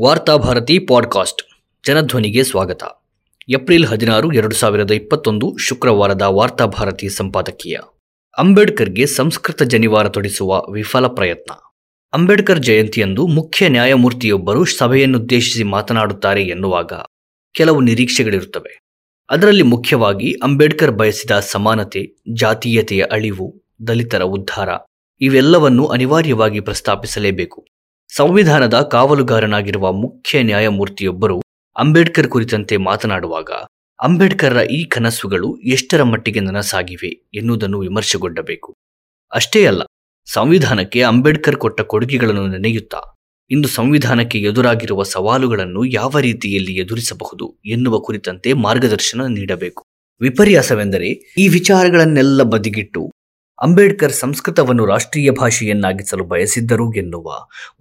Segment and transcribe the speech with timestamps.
[0.00, 1.42] Varthabharati podcast.
[1.86, 2.82] ಜನಧ್ವನಿಗೆ ಸ್ವಾಗತ.
[3.48, 7.78] April ಹದಿನಾರು, ಎರಡು ಸಾವಿರದ ಇಪ್ಪತ್ತೊಂದು ಶುಕ್ರವಾರದ ವಾರ್ತಾಭಾರತಿ ಸಂಪಾದಕೀಯ.
[8.38, 11.52] ಅಂಬೇಡ್ಕರ್ಗೆ ಸಂಸ್ಕೃತ ಜನಿವಾರ ತೊಡಿಸುವ ವಿಫಲ ಪ್ರಯತ್ನ.
[12.12, 16.92] ಅಂಬೇಡ್ಕರ್ ಜಯಂತಿಯಂದು ಮುಖ್ಯ ನ್ಯಾಯಮೂರ್ತಿಯೊಬ್ಬರು ಸಭೆಯನ್ನುದ್ದೇಶಿಸಿ ಮಾತನಾಡುತ್ತಾರೆ ಎನ್ನುವಾಗ
[17.52, 18.80] ಕೆಲವು ನಿರೀಕ್ಷೆಗಳಿರುತ್ತವೆ.
[19.30, 24.68] ಅದರಲ್ಲಿ ಮುಖ್ಯವಾಗಿ ಅಂಬೇಡ್ಕರ್ ಬಯಸಿದ ಸಮಾನತೆ, ಜಾತೀಯತೆಯ ಅಳಿವು, ದಲಿತರ ಉದ್ಧಾರ
[25.20, 27.66] ಇವೆಲ್ಲವನ್ನು ಅನಿವಾರ್ಯವಾಗಿ ಪ್ರಸ್ತಾಪಿಸಲೇಬೇಕು.
[28.14, 31.36] ಸಂವಿಧಾನದ ಕಾವಲುಗಾರನಾಗಿರುವ ಮುಖ್ಯ ನ್ಯಾಯಮೂರ್ತಿಯೊಬ್ಬರು
[31.76, 33.50] ಅಂಬೇಡ್ಕರ್ ಕುರಿತಂತೆ ಮಾತನಾಡುವಾಗ,
[33.98, 38.68] ಅಂಬೇಡ್ಕರ್ರ ಈ ಕನಸುಗಳು ಎಷ್ಟರ ಮಟ್ಟಿಗೆ ನನಸಾಗಿವೆ ಎನ್ನುವುದನ್ನು ವಿಮರ್ಶೆಗೊಂಡಬೇಕು
[39.32, 39.82] ಅಷ್ಟೇ ಅಲ್ಲ,
[40.28, 43.00] ಸಂವಿಧಾನಕ್ಕೆ ಅಂಬೇಡ್ಕರ್ ಕೊಟ್ಟ ಕೊಡುಗೆಗಳನ್ನು ನೆನೆಯುತ್ತಾ,
[43.50, 49.82] ಇಂದು ಸಂವಿಧಾನಕ್ಕೆ ಎದುರಾಗಿರುವ ಸವಾಲುಗಳನ್ನು ಯಾವ ರೀತಿಯಲ್ಲಿ ಎದುರಿಸಬಹುದು ಎನ್ನುವ ಕುರಿತಂತೆ ಮಾರ್ಗದರ್ಶನ ನೀಡಬೇಕು.
[50.20, 53.02] ವಿಪರ್ಯಾಸವೆಂದರೆ ಈ ವಿಚಾರಗಳನ್ನೆಲ್ಲ ಬದಿಗಿಟ್ಟು
[53.62, 57.32] ಅಂಬೇಡ್ಕರ್ ಸಂಸ್ಕೃತವನ್ನು ರಾಷ್ಟ್ರೀಯ ಭಾಷೆಯನ್ನಾಗಿಸಲು ಬಯಸಿದ್ದರು ಎನ್ನುವ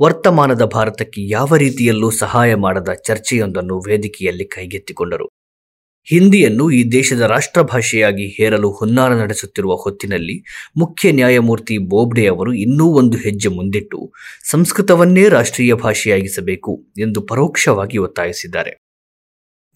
[0.02, 5.27] ವರ್ತಮಾನದ ಭಾರತಕ್ಕೆ ಯಾವ ರೀತಿಯಲ್ಲೂ ಸಹಾಯ ಮಾಡದ ಚರ್ಚೆಯೊಂದನ್ನು ವೇದಿಕೆಯಲ್ಲಿ ಕೈಗೆತ್ತಿಕೊಂಡರು.
[6.07, 10.43] ಹಿಂದಿಯನ್ನು ಈ ದೇಶದ ರಾಷ್ಟ್ರ ಭಾಷೆಯಾಗಿ ಹೇರಲು ಹುನ್ನಾರ ನಡೆಸುತ್ತಿರುವ ಹೊತ್ತಿನಲ್ಲಿ
[10.77, 14.13] ಮುಖ್ಯ ನ್ಯಾಯಮೂರ್ತಿ ಬೋಬ್ಡೆ ಅವರು ಇನ್ನೂ ಒಂದು ಹೆಜ್ಜೆ ಮುಂದಿಟ್ಟು,
[14.52, 18.77] ಸಂಸ್ಕೃತವನ್ನೇ ರಾಷ್ಟ್ರೀಯ ಭಾಷೆಯಾಗಿಸಬೇಕು ಎಂದು ಪರೋಕ್ಷವಾಗಿ ಒತ್ತಾಯಿಸಿದ್ದಾರೆ.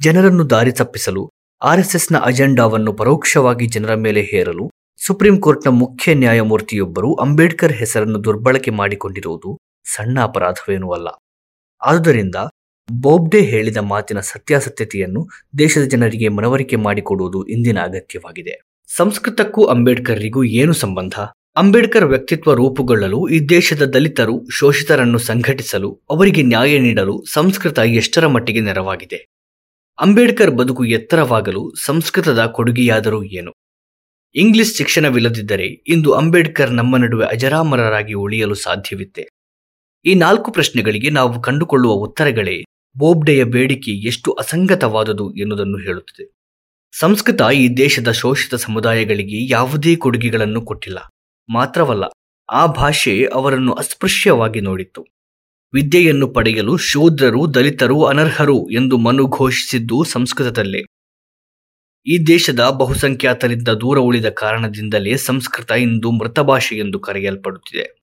[0.02, 8.24] ಜನರನ್ನು ದಾರಿ ತಪ್ಪಿಸಲು ಆರ್ಎಸ್ಎಸ್ನ ಅಜೆಂಡಾವನ್ನು ಪರೋಕ್ಷವಾಗಿ ಜನರ ಮೇಲೆ ಹೇರಲು ಸುಪ್ರೀಂ ಕೋರ್ಟ್ನ ಮುಖ್ಯ ನ್ಯಾಯಮೂರ್ತಿಯೊಬ್ಬರು ಅಂಬೇಡ್ಕರ್ ಹೆಸರನ್ನು
[8.24, 9.60] ದುರ್ಬಳಕೆ ಮಾಡಿಕೊಂಡಿರುವುದು
[9.94, 11.08] ಸಣ್ಣ ಅಪರಾಧವೇನೂ ಅಲ್ಲ.
[11.82, 12.36] ಆದುದರಿಂದ
[12.92, 15.22] ಬೋಬ್ಡೆ ಹೇಳಿದ ಮಾತಿನ ಸತ್ಯಾಸತ್ಯತೆಯನ್ನು
[15.60, 18.62] ದೇಶದ ಜನರಿಗೆ ಮನವರಿಕೆ ಮಾಡಿಕೊಡುವುದು ಇಂದಿನ ಅಗತ್ಯವಾಗಿದೆ.
[18.96, 21.14] ಸಂಸ್ಕೃತಕ್ಕೂ ಅಂಬೇಡ್ಕರ್ರಿಗೂ ಏನು ಸಂಬಂಧ?
[21.56, 29.28] ಅಂಬೇಡ್ಕರ್ ವ್ಯಕ್ತಿತ್ವ ರೂಪುಗೊಳ್ಳಲು ಈ ದೇಶದ ದಲಿತರು, ಶೋಷಿತರನ್ನು ಸಂಘಟಿಸಲು, ಅವರಿಗೆ ನ್ಯಾಯ ನೀಡಲು ಸಂಸ್ಕೃತ ಎಷ್ಟರ ಮಟ್ಟಿಗೆ ನೆರವಾಗಿದೆ?
[30.02, 33.54] ಅಂಬೇಡ್ಕರ್ ಬದುಕು ಎತ್ತರವಾಗಲು ಸಂಸ್ಕೃತದ ಕೊಡುಗೆಯಾದರೂ ಏನು?
[34.36, 39.28] ಇಂಗ್ಲಿಷ್ ಶಿಕ್ಷಣವಿಲ್ಲದಿದ್ದರೆ ಇಂದು ಅಂಬೇಡ್ಕರ್ ನಮ್ಮ ನಡುವೆ ಅಜರಾಮರರಾಗಿ ಉಳಿಯಲು ಸಾಧ್ಯವಿತ್ತೆ.
[40.06, 42.64] ಈ ನಾಲ್ಕು ಪ್ರಶ್ನೆಗಳಿಗೆ ನಾವು ಕಂಡುಕೊಳ್ಳುವ ಉತ್ತರಗಳೇ
[42.98, 46.32] ಬೋಬ್ಡೆಯ ಬೇಡಿಕೆ ಎಷ್ಟು ಅಸಂಗತವಾದುದು ಎನ್ನುವುದನ್ನು ಹೇಳುತ್ತದೆ.
[47.00, 50.98] ಸಂಸ್ಕೃತ ಈ ದೇಶದ ಶೋಷಿತ ಸಮುದಾಯಗಳಿಗೆ ಯಾವುದೇ ಕೊಡುಗೆಗಳನ್ನು ಕೊಟ್ಟಿಲ್ಲ.
[51.50, 52.04] ಮಾತ್ರವಲ್ಲ,
[52.50, 55.06] ಆ ಭಾಷೆ ಅವರನ್ನು ಅಸ್ಪೃಶ್ಯವಾಗಿ ನೋಡಿತ್ತು.
[55.74, 60.82] ವಿದ್ಯೆಯನ್ನು ಪಡೆಯಲು ಶೂದ್ರರು, ದಲಿತರು, ಅನರ್ಹರು ಎಂದು ಮನು ಘೋಷಿಸಿದ್ದು ಸಂಸ್ಕೃತದಲ್ಲೇ.
[62.08, 68.00] ಈ ದೇಶದ ಬಹುಸಂಖ್ಯಾತರಿಂದ ದೂರ ಉಳಿದ ಕಾರಣದಿಂದಲೇ ಸಂಸ್ಕೃತ ಇಂದು ಮೃತ ಭಾಷೆ ಎಂದು ಕರೆಯಲ್ಪಡುತ್ತಿದೆ.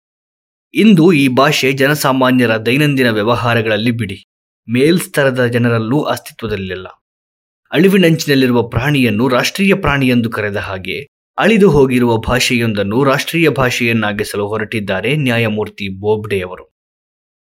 [0.74, 4.24] ಇಂದು ಈ ಭಾಷೆ ಜನಸಾಮಾನ್ಯರ ದೈನಂದಿನ ವ್ಯವಹಾರಗಳಲ್ಲಿ ಬಿಡಿ.
[4.68, 6.86] ಮೇಲ್ಸ್ತರದ ಜನರಲ್ಲೂ ಅಸ್ತಿತ್ವದಲ್ಲಿಲ್ಲ.
[7.72, 11.06] ಅಳಿವಿನಂಚಿನಲ್ಲಿರುವ ಪ್ರಾಣಿಯನ್ನು ರಾಷ್ಟ್ರೀಯ ಪ್ರಾಣಿ ಎಂದು ಕರೆದ ಹಾಗೆ,
[11.38, 16.74] ಅಳಿದು ಹೋಗಿರುವ ಭಾಷೆಯೊಂದನ್ನು ರಾಷ್ಟ್ರೀಯ ಭಾಷೆಯನ್ನಾಗಿಸಲು ಹೊರಟಿದ್ದಾರೆ ನ್ಯಾಯಮೂರ್ತಿ ಬೋಬ್ಡೆಯವರು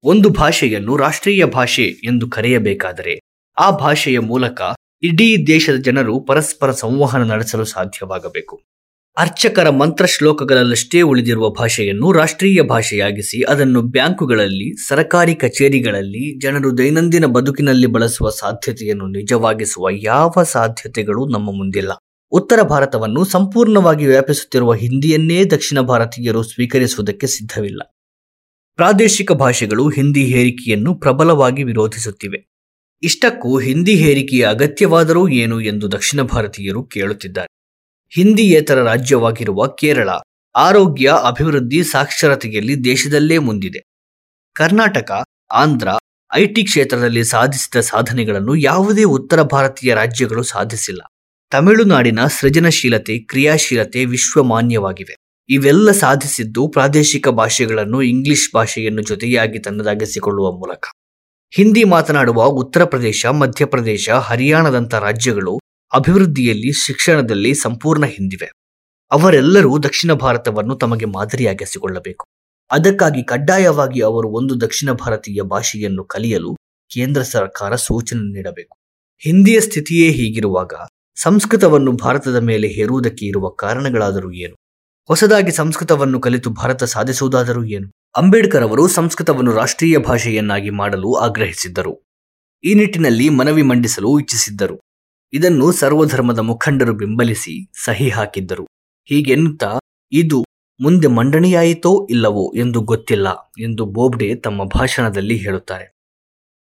[0.04, 3.20] ಒಂದು ಭಾಷೆಯನ್ನು ರಾಷ್ಟ್ರೀಯ ಭಾಷೆ ಎಂದು ಕರೆಯಬೇಕಾದರೆ,
[3.58, 4.62] ಆ ಭಾಷೆಯ ಮೂಲಕ
[5.02, 8.62] ಇಡೀ ದೇಶದ ಜನರು ಪರಸ್ಪರ ಸಂವಹನ ನಡೆಸಲು ಸಾಧ್ಯವಾಗಬೇಕು.
[9.18, 18.30] ಅರ್ಚಕರ ಮಂತ್ರ ಶ್ಲೋಕಗಳಲ್ಲಷ್ಟೇ ಉಳಿದಿರುವ ಭಾಷೆಯನ್ನು ರಾಷ್ಟ್ರೀಯ ಭಾಷೆಯಾಗಿಸಿ ಅದನ್ನು ಬ್ಯಾಂಕುಗಳಲ್ಲಿ, ಸರಕಾರಿ ಕಚೇರಿಗಳಲ್ಲಿ, ಜನರು ದೈನಂದಿನ ಬದುಕಿನಲ್ಲಿ ಬಳಸುವ
[18.30, 21.92] ಸಾಧ್ಯತೆಯನ್ನು ನಿಜವಾಗಿಸುವ ಯಾವ ಸಾಧ್ಯತೆಗಳು ನಮ್ಮ ಮುಂದಿಲ್ಲ.
[22.32, 27.82] ಉತ್ತರ ಭಾರತವನ್ನು ಸಂಪೂರ್ಣವಾಗಿ ವ್ಯಾಪಿಸುತ್ತಿರುವ ಹಿಂದಿಯನ್ನೇ ದಕ್ಷಿಣ ಭಾರತೀಯರು ಸ್ವೀಕರಿಸುವುದಕ್ಕೆ ಸಿದ್ಧವಿಲ್ಲ.
[28.76, 32.49] ಪ್ರಾದೇಶಿಕ ಭಾಷೆಗಳು ಹಿಂದಿ ಹೇರಿಕೆಯನ್ನು ಪ್ರಬಲವಾಗಿ ವಿರೋಧಿಸುತ್ತಿವೆ.
[33.02, 37.50] ಇಷ್ಟಕ್ಕೂ ಹಿಂದಿ ಹೇರಿಕೆಯ ಅಗತ್ಯವಾದರೂ ಏನು ಎಂದು ದಕ್ಷಿಣ ಭಾರತೀಯರು ಕೇಳುತ್ತಿದ್ದಾರೆ.
[38.14, 40.10] ಹಿಂದಿಯೇತರ ರಾಜ್ಯವಾಗಿರುವ ಕೇರಳ,
[40.56, 43.84] ಆರೋಗ್ಯ, ಅಭಿವೃದ್ಧಿ, ಸಾಕ್ಷರತೆಯಲ್ಲಿ ದೇಶದಲ್ಲೇ ಮುಂದಿದೆ.
[44.56, 45.12] ಕರ್ನಾಟಕ,
[45.52, 45.88] ಆಂಧ್ರ,
[46.34, 51.02] ಐಟಿ ಕ್ಷೇತ್ರದಲ್ಲಿ ಸಾಧಿಸಿದ ಸಾಧನೆಗಳನ್ನು ಯಾವುದೇ ಉತ್ತರ ಭಾರತೀಯ ರಾಜ್ಯಗಳು ಸಾಧಿಸಿಲ್ಲ.
[51.52, 55.16] ತಮಿಳುನಾಡಿನ ಸೃಜನಶೀಲತೆ, ಕ್ರಿಯಾಶೀಲತೆ ವಿಶ್ವಮಾನ್ಯವಾಗಿವೆ.
[55.50, 60.86] ಇವೆಲ್ಲ ಸಾಧಿಸಿದ್ದು ಪ್ರಾದೇಶಿಕ ಭಾಷೆಗಳನ್ನು ಇಂಗ್ಲಿಷ್ ಭಾಷೆಯನ್ನು ಜೊತೆಯಾಗಿ ತನ್ನದಾಗಿಸಿಕೊಳ್ಳುವ ಮೂಲಕ.
[61.52, 65.60] ಹಿಂದಿ ಮಾತನಾಡುವ ಉತ್ತರ ಪ್ರದೇಶ ಮಧ್ಯಪ್ರದೇಶ ಹರಿಯಾಣದಂಥ ರಾಜ್ಯಗಳು
[65.94, 68.52] ಅಭಿವೃದ್ಧಿಯಲ್ಲಿ, ಶಿಕ್ಷಣದಲ್ಲಿ ಸಂಪೂರ್ಣ ಹಿಂದಿವೆ.
[69.12, 72.26] ಅವರೆಲ್ಲರೂ ದಕ್ಷಿಣ ಭಾರತವನ್ನು ತಮಗೆ ಮಾದರಿಯಾಗಿಸಿಕೊಳ್ಳಬೇಕು.
[72.72, 76.56] ಅದಕ್ಕಾಗಿ ಕಡ್ಡಾಯವಾಗಿ ಅವರು ಒಂದು ದಕ್ಷಿಣ ಭಾರತೀಯ ಭಾಷೆಯನ್ನು ಕಲಿಯಲು
[76.94, 78.78] ಕೇಂದ್ರ ಸರ್ಕಾರ ಸೂಚನೆ ನೀಡಬೇಕು.
[79.18, 80.74] ಹಿಂದಿಯ ಸ್ಥಿತಿಯೇ ಹೀಗಿರುವಾಗ
[81.16, 84.56] ಸಂಸ್ಕೃತವನ್ನು ಭಾರತದ ಮೇಲೆ ಹೇರುವುದಕ್ಕೆ ಇರುವ ಕಾರಣಗಳಾದರೂ ಏನು?
[85.10, 87.92] ಹೊಸದಾಗಿ ಸಂಸ್ಕೃತವನ್ನು ಕಲಿತು ಭಾರತ ಸಾಧಿಸುವುದಾದರೂ ಏನು?
[88.18, 92.04] ಅಂಬೇಡ್ಕರ್ ಅವರು ಸಂಸ್ಕೃತವನ್ನು ರಾಷ್ಟ್ರೀಯ ಭಾಷೆಯನ್ನಾಗಿ ಮಾಡಲು ಆಗ್ರಹಿಸಿದ್ದರು.
[92.64, 94.80] ಈ ನಿಟ್ಟಿನಲ್ಲಿ ಮನವಿ ಮಂಡಿಸಲು ಇಚ್ಛಿಸಿದ್ದರು.
[95.34, 98.68] ಇದನ್ನು ಸರ್ವಧರ್ಮದ ಮುಖಂಡರು ಬೆಂಬಲಿಸಿ ಸಹಿ ಹಾಕಿದ್ದರು.
[99.06, 99.80] ಹೀಗೆನ್ನುತ್ತಾ
[100.12, 100.46] ಇದು
[100.82, 103.28] ಮುಂದೆ ಮಂಡನೆಯಾಯಿತೋ ಇಲ್ಲವೋ ಎಂದು ಗೊತ್ತಿಲ್ಲ
[103.60, 105.98] ಎಂದು ಬೋಬ್ಡೆ ತಮ್ಮ ಭಾಷಣದಲ್ಲಿ ಹೇಳುತ್ತಾರೆ.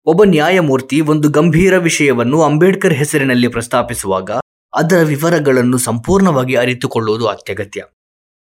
[0.05, 4.31] ಒಬ್ಬ ನ್ಯಾಯಮೂರ್ತಿ ಒಂದು ಗಂಭೀರ ವಿಷಯವನ್ನು ಅಂಬೇಡ್ಕರ್ ಹೆಸರಿನಲ್ಲಿ ಪ್ರಸ್ತಾಪಿಸುವಾಗ
[4.73, 7.83] ಅದರ ವಿವರಗಳನ್ನು ಸಂಪೂರ್ಣವಾಗಿ ಅರಿತುಕೊಳ್ಳುವುದು ಅತ್ಯಗತ್ಯ.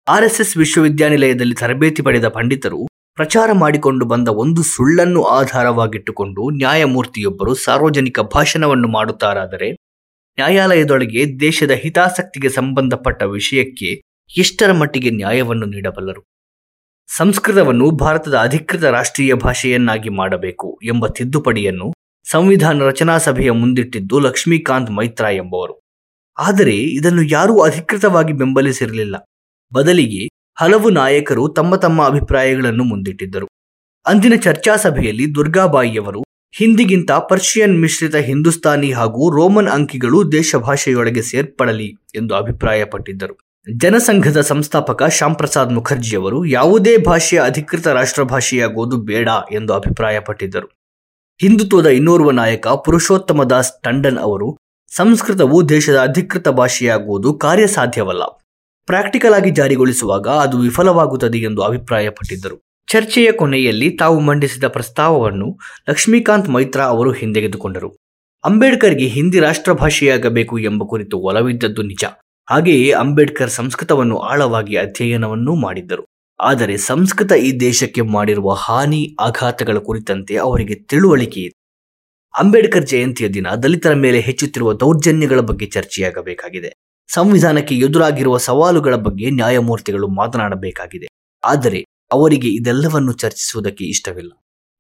[0.09, 9.71] ಆರ್ಎಸ್ಎಸ್ ವಿಶ್ವವಿದ್ಯಾನಿಲಯದಲ್ಲಿ ತರಬೇತಿ ಪಡೆದ ಪಂಡಿತರು ಪ್ರಚಾರ ಮಾಡಿಕೊಂಡು ಬಂದ ಒಂದು ಸುಳ್ಳನ್ನು ಆಧಾರವಾಗಿಟ್ಟುಕೊಂಡು ನ್ಯಾಯಮೂರ್ತಿಯೊಬ್ಬರು ಸಾರ್ವಜನಿಕ ಭಾಷಣವನ್ನು ಮಾಡುತ್ತಾರಾದರೆ
[10.39, 14.03] ನ್ಯಾಯಾಲಯದೊಳಗೆ ದೇಶದ ಹಿತಾಸಕ್ತಿಗೆ ಸಂಬಂಧಪಟ್ಟ ವಿಷಯಕ್ಕೆ
[14.37, 16.23] ಎಷ್ಟರ ಮಟ್ಟಿಗೆ ನ್ಯಾಯವನ್ನು ನೀಡಬಲ್ಲರು?
[17.17, 21.95] ಸಂಸ್ಕೃತವನ್ನು ಭಾರತದ ಅಧಿಕೃತ ರಾಷ್ಟ್ರೀಯ ಭಾಷೆಯನ್ನಾಗಿ ಮಾಡಬೇಕು ಎಂಬ ತಿದ್ದುಪಡಿಯನ್ನು
[22.31, 25.83] ಸಂವಿಧಾನ ರಚನಾ ಸಭೆಯ ಮುಂದಿಟ್ಟಿದ್ದು ಲಕ್ಷ್ಮೀಕಾಂತ್ ಮೈತ್ರಾ ಎಂಬವರು.
[26.39, 29.28] ಆದರೆ ಇದನ್ನು ಯಾರೂ ಅಧಿಕೃತವಾಗಿ ಬೆಂಬಲಿಸಿರಲಿಲ್ಲ.
[29.75, 30.29] ಬದಲಿಗೆ
[30.59, 33.47] ಹಲವು ನಾಯಕರು ತಮ್ಮ ತಮ್ಮ ಅಭಿಪ್ರಾಯಗಳನ್ನು ಮುಂದಿಟ್ಟಿದ್ದರು.
[34.07, 36.23] ಅಂದಿನ ಚರ್ಚಾ ಸಭೆಯಲ್ಲಿ ದುರ್ಗಾಬಾಯಿಯವರು,
[36.57, 43.39] ಹಿಂದಿಗಿಂತ ಪರ್ಷಿಯನ್ ಮಿಶ್ರಿತ ಹಿಂದೂಸ್ತಾನಿ ಹಾಗೂ ರೋಮನ್ ಅಂಕಿಗಳು ದೇಶಭಾಷೆಯೊಳಗೆ ಸೇರ್ಪಡಲಿ ಎಂದು ಅಭಿಪ್ರಾಯಪಟ್ಟಿದ್ದರು.
[43.77, 50.71] ಜನಸಂಘದ ಸಂಸ್ಥಾಪಕ ಶ್ಯಾಂಪ್ರಸಾದ್ ಮುಖರ್ಜಿಯವರು, ಯಾವುದೇ ಭಾಷೆಯ ಅಧಿಕೃತ ರಾಷ್ಟ್ರಭಾಷೆಯಾಗುವುದು ಬೇಡ ಎಂದು ಅಭಿಪ್ರಾಯಪಟ್ಟಿದ್ದರು.
[51.41, 54.57] ಹಿಂದುತ್ವದ ಇನ್ನೋರ್ವ ನಾಯಕ ಪುರುಷೋತ್ತಮ ದಾಸ್ ಟಂಡನ್ ಅವರು,
[54.97, 58.38] ಸಂಸ್ಕೃತವು ದೇಶದ ಅಧಿಕೃತ ಭಾಷೆಯಾಗುವುದು ಕಾರ್ಯಸಾಧ್ಯವಲ್ಲ.
[58.89, 62.57] ಪ್ರಾಕ್ಟಿಕಲ್ ಆಗಿ ಜಾರಿಗೊಳಿಸುವಾಗ ಅದು ವಿಫಲವಾಗುತ್ತದೆ ಎಂದು ಅಭಿಪ್ರಾಯಪಟ್ಟಿದ್ದರು.
[62.89, 65.49] ಚರ್ಚೆಯ ಕೊನೆಯಲ್ಲಿ ತಾವು ಮಂಡಿಸಿದ ಪ್ರಸ್ತಾವವನ್ನು
[65.91, 67.91] ಲಕ್ಷ್ಮೀಕಾಂತ್ ಮೈತ್ರಾ ಅವರು ಹಿಂದೆಗೆದುಕೊಂಡರು.
[68.45, 72.05] ಅಂಬೇಡ್ಕರ್ಗೆ ಹಿಂದಿ ರಾಷ್ಟ್ರಭಾಷೆಯಾಗಬೇಕು ಎಂಬ ಕುರಿತು ಒಲವಿದ್ದದ್ದು ನಿಜ.
[72.51, 76.05] ಹಾಗೆಯೇ ಅಂಬೇಡ್ಕರ್ ಸಂಸ್ಕೃತವನ್ನು ಆಳವಾಗಿ ಅಧ್ಯಯನವನ್ನೂ ಮಾಡಿದ್ದರು.
[76.41, 81.57] ಆದರೆ ಸಂಸ್ಕೃತ ಈ ದೇಶಕ್ಕೆ ಮಾಡಿರುವ ಹಾನಿ, ಆಘಾತಗಳ ಕುರಿತಂತೆ ಅವರಿಗೆ ತಿಳುವಳಿಕೆ ಇದೆ
[82.39, 86.71] ಅಂಬೇಡ್ಕರ್ ಜಯಂತಿಯ ದಿನ ದಲಿತರ ಮೇಲೆ ಹೆಚ್ಚುತ್ತಿರುವ ದೌರ್ಜನ್ಯಗಳ ಬಗ್ಗೆ ಚರ್ಚೆಯಾಗಬೇಕಾಗಿದೆ.
[87.09, 91.07] ಸಂವಿಧಾನಕ್ಕೆ ಎದುರಾಗಿರುವ ಸವಾಲುಗಳ ಬಗ್ಗೆ ನ್ಯಾಯಮೂರ್ತಿಗಳು ಮಾತನಾಡಬೇಕಾಗಿದೆ.
[91.45, 94.33] ಆದರೆ ಅವರಿಗೆ ಇದೆಲ್ಲವನ್ನು ಚರ್ಚಿಸುವುದಕ್ಕೆ ಇಷ್ಟವಿಲ್ಲ.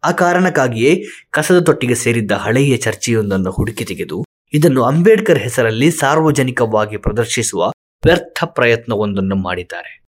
[0.04, 7.70] ಆ ಕಾರಣಕ್ಕಾಗಿಯೇ ಕಸದ ತೊಟ್ಟಿಗೆ ಸೇರಿದ್ದ ಹಳೆಯ ಚರ್ಚೆಯೊಂದನ್ನು ಹುಡುಕಿ ತೆಗೆದು ಇದನ್ನು ಅಂಬೇಡ್ಕರ್ ಹೆಸರಲ್ಲಿ ಸಾರ್ವಜನಿಕವಾಗಿ ಪ್ರದರ್ಶಿಸುವ
[8.04, 10.04] ವ್ಯರ್ಥ ಪ್ರಯತ್ನವೊಂದನ್ನು ಮಾಡಿದ್ದಾರೆ.